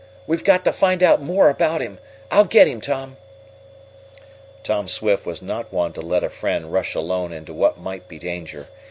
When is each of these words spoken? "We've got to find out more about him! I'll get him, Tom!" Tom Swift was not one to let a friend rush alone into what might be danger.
"We've 0.25 0.43
got 0.43 0.65
to 0.65 0.71
find 0.71 1.03
out 1.03 1.21
more 1.21 1.47
about 1.47 1.79
him! 1.79 1.99
I'll 2.31 2.45
get 2.45 2.65
him, 2.67 2.81
Tom!" 2.81 3.17
Tom 4.63 4.87
Swift 4.87 5.27
was 5.27 5.43
not 5.43 5.71
one 5.71 5.93
to 5.93 6.01
let 6.01 6.23
a 6.23 6.29
friend 6.31 6.73
rush 6.73 6.95
alone 6.95 7.31
into 7.31 7.53
what 7.53 7.77
might 7.79 8.07
be 8.07 8.17
danger. 8.17 8.67